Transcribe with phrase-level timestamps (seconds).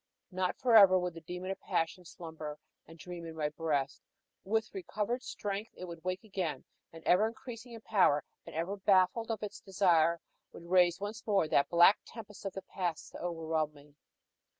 [0.31, 2.57] Not forever would the demon of passion slumber
[2.87, 4.01] and dream in my breast;
[4.43, 9.29] with recovered strength it would wake again, and, ever increasing in power and ever baffled
[9.29, 10.19] of its desire,
[10.53, 13.95] would raise once more that black tempest of that past to overwhelm me.